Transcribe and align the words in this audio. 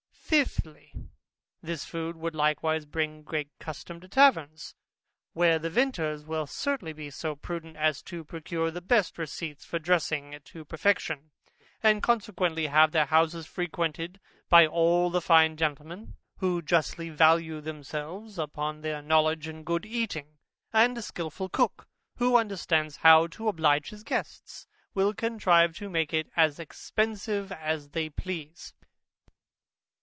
Fifthly, 0.31 0.93
This 1.61 1.83
food 1.83 2.15
would 2.15 2.33
likewise 2.33 2.85
bring 2.85 3.21
great 3.21 3.49
custom 3.59 3.99
to 3.99 4.07
taverns, 4.07 4.73
where 5.33 5.59
the 5.59 5.69
vintners 5.69 6.23
will 6.23 6.47
certainly 6.47 6.93
be 6.93 7.09
so 7.09 7.35
prudent 7.35 7.75
as 7.75 8.01
to 8.03 8.23
procure 8.23 8.71
the 8.71 8.79
best 8.79 9.17
receipts 9.17 9.65
for 9.65 9.77
dressing 9.77 10.31
it 10.31 10.45
to 10.45 10.63
perfection; 10.63 11.31
and 11.83 12.01
consequently 12.01 12.67
have 12.67 12.93
their 12.93 13.07
houses 13.07 13.45
frequented 13.45 14.21
by 14.47 14.65
all 14.65 15.09
the 15.09 15.19
fine 15.19 15.57
gentlemen, 15.57 16.15
who 16.37 16.61
justly 16.61 17.09
value 17.09 17.59
themselves 17.59 18.39
upon 18.39 18.79
their 18.79 19.01
knowledge 19.01 19.49
in 19.49 19.65
good 19.65 19.85
eating; 19.85 20.37
and 20.71 20.97
a 20.97 21.01
skilful 21.01 21.49
cook, 21.49 21.89
who 22.15 22.37
understands 22.37 22.95
how 22.95 23.27
to 23.27 23.49
oblige 23.49 23.89
his 23.89 24.05
guests, 24.05 24.65
will 24.93 25.13
contrive 25.13 25.75
to 25.75 25.89
make 25.89 26.13
it 26.13 26.29
as 26.37 26.57
expensive 26.57 27.51
as 27.51 27.89
they 27.89 28.09
please. 28.09 28.73